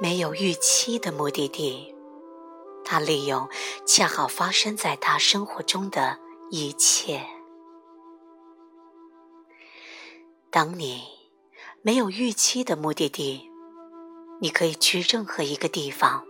[0.00, 1.94] 没有预期的目的地，
[2.84, 3.48] 他利用
[3.86, 6.18] 恰好发生在他生活中的
[6.50, 7.24] 一切。
[10.50, 11.04] 当你
[11.82, 13.48] 没有预期的目的地，
[14.40, 16.24] 你可以去任何一个地方。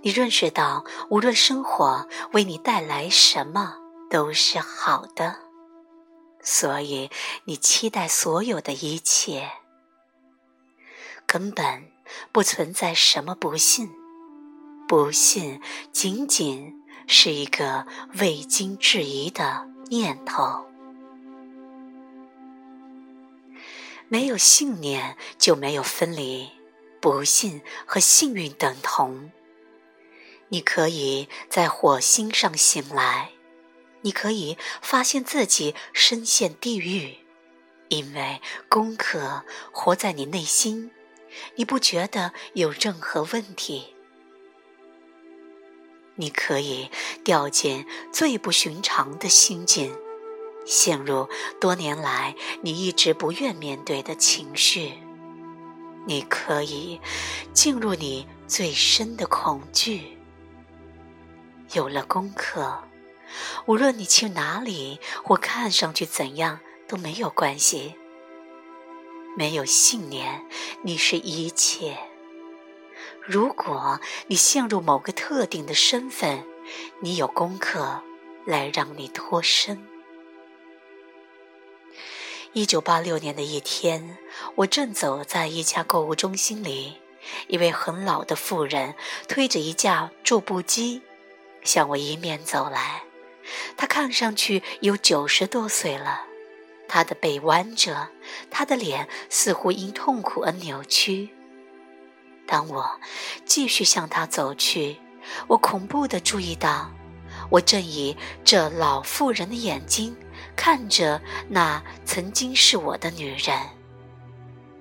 [0.00, 3.76] 你认识到，无论生活为你带来什么，
[4.10, 5.36] 都是好的，
[6.42, 7.10] 所以
[7.44, 9.48] 你期待所有的一切。
[11.26, 11.91] 根本
[12.30, 13.90] 不存在什么不幸，
[14.86, 15.60] 不幸
[15.92, 17.86] 仅仅是一个
[18.18, 20.66] 未经质疑的念头。
[24.08, 26.50] 没有信念就没有分离，
[27.00, 29.32] 不幸和幸运等同。
[30.48, 33.30] 你可以在火星上醒来，
[34.02, 37.16] 你可以发现自己深陷地狱，
[37.88, 40.90] 因为功课活在你内心，
[41.56, 43.94] 你不觉得有任何问题。
[46.16, 46.90] 你可以
[47.24, 49.96] 掉进最不寻常的心境。
[50.64, 51.28] 陷入
[51.60, 54.92] 多年来你一直不愿面对的情绪，
[56.06, 57.00] 你可以
[57.52, 60.16] 进入你最深的恐惧。
[61.72, 62.84] 有了功课，
[63.66, 67.94] 无论你去哪里或看上去怎样都没有关系。
[69.36, 70.44] 没有信念，
[70.82, 71.96] 你是一切。
[73.20, 76.44] 如果你陷入某个特定的身份，
[77.00, 78.02] 你有功课
[78.44, 79.86] 来让你脱身。
[82.52, 84.18] 一九八六年的一天，
[84.56, 86.98] 我正走在一家购物中心里，
[87.46, 88.94] 一位很老的妇人
[89.28, 91.00] 推着一架助步机，
[91.62, 93.04] 向我迎面走来。
[93.76, 96.26] 她看上去有九十多岁了，
[96.94, 98.10] 他的背弯着，
[98.50, 101.30] 他的脸似乎因痛苦而扭曲。
[102.46, 103.00] 当我
[103.46, 104.98] 继续向他走去，
[105.46, 106.90] 我恐怖地注意到，
[107.48, 108.14] 我正以
[108.44, 110.14] 这老妇人的眼睛。
[110.54, 113.58] 看着那曾经是我的女人，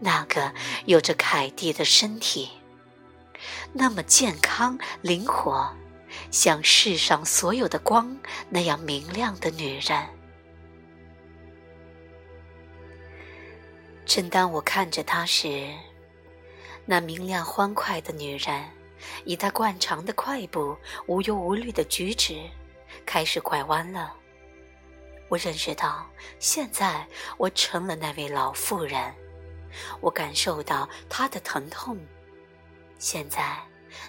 [0.00, 0.52] 那个
[0.86, 2.50] 有着凯蒂的身体，
[3.72, 5.72] 那么健康灵活，
[6.32, 8.16] 像世上所有的光
[8.48, 10.04] 那样明亮的女人。
[14.14, 15.72] 正当我看着她时，
[16.84, 18.62] 那明亮欢快的女人，
[19.24, 22.38] 以她惯常的快步、无忧无虑的举止，
[23.06, 24.12] 开始拐弯了。
[25.30, 26.06] 我认识到，
[26.38, 27.06] 现在
[27.38, 29.14] 我成了那位老妇人。
[30.02, 31.98] 我感受到她的疼痛。
[32.98, 33.56] 现在，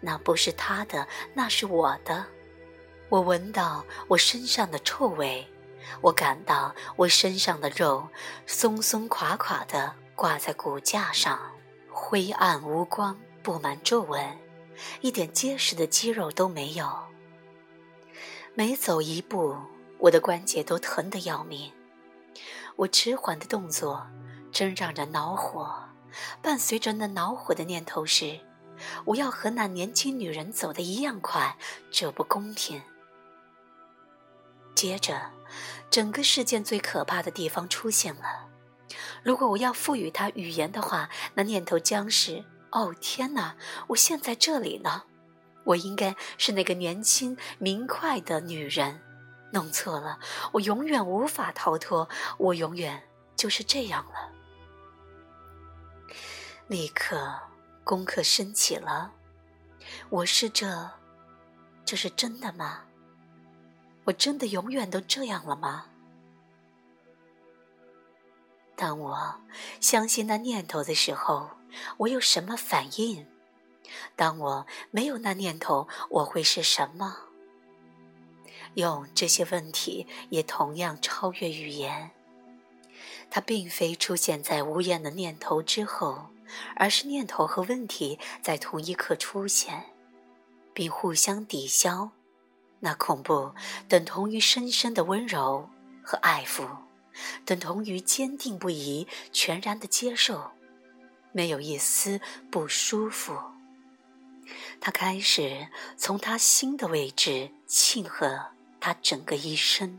[0.00, 2.24] 那不是她的，那是我的。
[3.08, 5.44] 我闻到我身上的臭味，
[6.00, 8.08] 我感到我身上的肉
[8.46, 11.38] 松松垮垮的挂在骨架上，
[11.90, 14.38] 灰暗无光，布满皱纹，
[15.00, 16.88] 一点结实的肌肉都没有。
[18.54, 19.56] 每走一步。
[20.00, 21.72] 我的关节都疼得要命，
[22.76, 24.06] 我迟缓的动作
[24.52, 25.74] 真让人恼火。
[26.40, 28.38] 伴随着那恼火的念头是，
[29.04, 31.56] 我要和那年轻女人走的一样快，
[31.90, 32.80] 这不公平。
[34.78, 35.32] 接着，
[35.90, 38.46] 整个事件最可怕的地方出现了。
[39.24, 43.56] 如果我要赋予它语言的话，那念头将是：哦，天哪！
[43.88, 45.02] 我现在这里呢，
[45.64, 49.02] 我应该是那个年轻明快的女人。
[49.50, 50.20] 弄错了，
[50.52, 53.02] 我永远无法逃脱，我永远
[53.34, 54.30] 就是这样了。
[56.68, 57.36] 立刻，
[57.82, 59.12] 功课升起了。
[60.08, 60.88] 我是这，
[61.84, 62.84] 这是真的吗？
[64.08, 65.84] 我真的永远都这样了吗？
[68.74, 69.40] 当我
[69.80, 71.50] 相信那念头的时候，
[71.98, 73.26] 我有什么反应？
[74.16, 77.18] 当我没有那念头，我会是什么？
[78.74, 82.12] 用这些问题也同样超越语言。
[83.28, 86.30] 它并非出现在无言的念头之后，
[86.76, 89.84] 而是念头和问题在同一刻出现，
[90.72, 92.12] 并互相抵消。
[92.80, 93.52] 那恐怖
[93.88, 95.68] 等同于深深的温柔
[96.02, 96.66] 和爱抚，
[97.44, 100.52] 等同于坚定不移、全然的接受，
[101.32, 102.20] 没有一丝
[102.50, 103.36] 不舒服。
[104.80, 108.46] 他开始从他心的位置庆贺。
[108.80, 109.98] 他整个一生，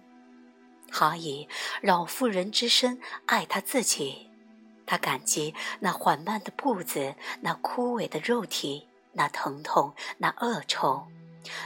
[0.89, 1.49] 他以
[1.81, 4.29] 老妇人之身爱他自己。
[4.85, 11.05] 他感激那缓慢的步子，那枯萎的肉体，那疼痛，那恶臭，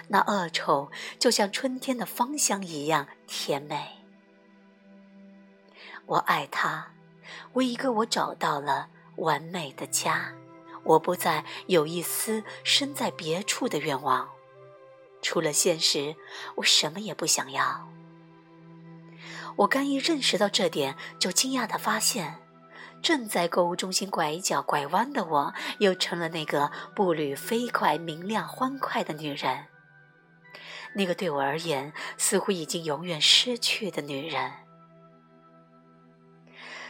[0.08, 4.00] 那恶臭就像春天的芳香一样甜美。
[6.06, 6.92] 我爱他，
[7.54, 10.34] 为一个我找到了完美的家，
[10.84, 14.30] 我不再有一丝身在别处的愿望，
[15.22, 16.16] 除了现实，
[16.56, 17.88] 我什么也不想要。
[19.56, 22.40] 我刚一认识到这点，就惊讶地发现，
[23.02, 29.68] 正在购物中心拐角拐弯的我，又成了那个步履飞快、明亮欢快的女人。
[30.96, 34.52] 那个对我而言似乎已经永远失去的女人，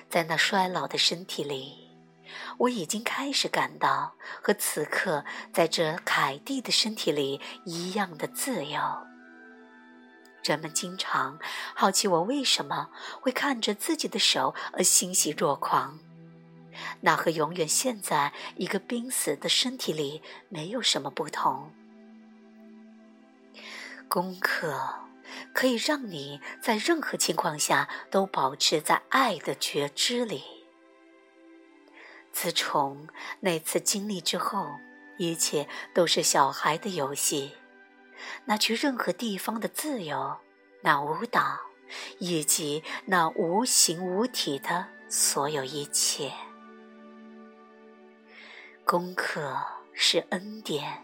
[0.09, 1.89] 在那衰老的身体里，
[2.57, 5.23] 我已经开始感到和此刻
[5.53, 8.81] 在这凯蒂的身体里一样的自由。
[10.43, 11.39] 人们经常
[11.73, 12.89] 好奇我为什么
[13.21, 15.99] 会看着自己的手而欣喜若狂，
[16.99, 21.71] 那和永远陷在一个濒死的身体里没有什么不同。
[24.13, 24.79] 功课
[25.55, 30.43] 可以让你在任何情况下都保持在爱的觉知里。
[32.31, 33.07] 自从
[33.39, 34.69] 那次经历之后，
[35.17, 37.53] 一切都是小孩的游戏。
[38.45, 40.37] 那去任何地方的自由，
[40.83, 41.59] 那舞蹈，
[42.19, 46.31] 以及那无形无体的所有一切。
[48.85, 49.57] 功课
[49.91, 51.01] 是恩典，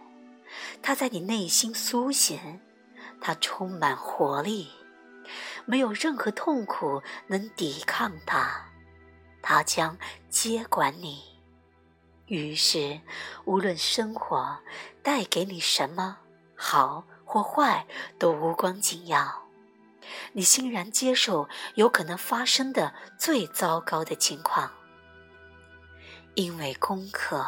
[0.84, 2.62] 它在你内心苏醒。
[3.22, 4.70] 它充满活力，
[5.66, 8.66] 没有任何痛苦能抵抗它。
[9.42, 9.98] 它将
[10.30, 11.24] 接管你，
[12.26, 13.00] 于是
[13.46, 14.60] 无论生活
[15.02, 16.18] 带给你什么
[16.56, 17.88] 好或坏，
[18.18, 19.46] 都无关紧要。
[20.34, 24.72] 你欣然接受有可能发生的最糟糕的情况，
[26.36, 27.46] 因为功课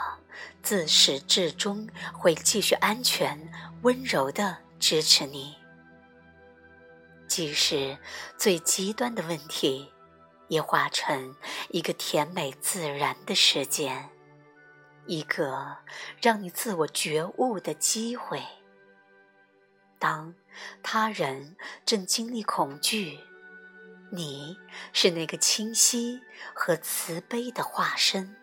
[0.62, 3.52] 自始至终会继续安全、
[3.82, 5.61] 温柔地支持你。
[7.32, 7.98] 即使
[8.38, 9.90] 最极端的问题，
[10.50, 11.34] 也化成
[11.70, 14.10] 一个甜美自然的时间，
[15.06, 15.78] 一个
[16.22, 18.44] 让你自我觉悟的机会。
[19.98, 20.36] 当
[20.84, 21.56] 他人
[21.86, 23.18] 正经历恐惧，
[24.12, 24.58] 你
[24.92, 26.20] 是那个清晰
[26.54, 28.36] 和慈悲的化身，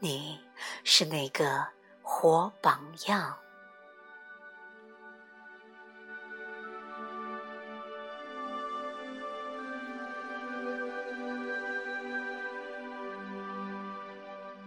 [0.00, 0.40] 你
[0.82, 1.68] 是那个
[2.02, 3.38] 活榜样。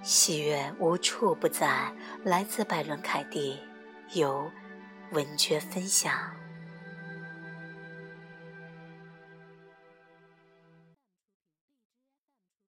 [0.03, 1.89] 喜悦无处不在，
[2.25, 3.57] 来自百伦凯蒂，
[4.11, 4.51] 由
[5.11, 6.13] 文娟分享。